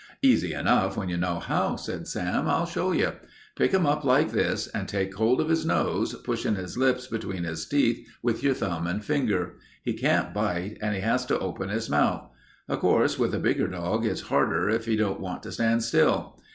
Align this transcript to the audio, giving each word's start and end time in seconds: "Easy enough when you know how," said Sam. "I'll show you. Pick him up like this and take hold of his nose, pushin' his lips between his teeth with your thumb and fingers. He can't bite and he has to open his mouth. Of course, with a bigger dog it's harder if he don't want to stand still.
"Easy 0.23 0.55
enough 0.55 0.97
when 0.97 1.09
you 1.09 1.17
know 1.17 1.37
how," 1.37 1.75
said 1.75 2.07
Sam. 2.07 2.47
"I'll 2.47 2.65
show 2.65 2.91
you. 2.91 3.11
Pick 3.55 3.71
him 3.71 3.85
up 3.85 4.03
like 4.03 4.31
this 4.31 4.65
and 4.65 4.87
take 4.87 5.13
hold 5.13 5.39
of 5.39 5.47
his 5.49 5.63
nose, 5.63 6.15
pushin' 6.25 6.55
his 6.55 6.75
lips 6.75 7.05
between 7.05 7.43
his 7.43 7.67
teeth 7.67 8.03
with 8.23 8.41
your 8.41 8.55
thumb 8.55 8.87
and 8.87 9.05
fingers. 9.05 9.51
He 9.83 9.93
can't 9.93 10.33
bite 10.33 10.79
and 10.81 10.95
he 10.95 11.01
has 11.01 11.23
to 11.27 11.37
open 11.37 11.69
his 11.69 11.87
mouth. 11.87 12.31
Of 12.67 12.79
course, 12.79 13.19
with 13.19 13.35
a 13.35 13.39
bigger 13.39 13.67
dog 13.67 14.03
it's 14.03 14.21
harder 14.21 14.71
if 14.71 14.85
he 14.85 14.95
don't 14.95 15.19
want 15.19 15.43
to 15.43 15.51
stand 15.51 15.83
still. 15.83 16.39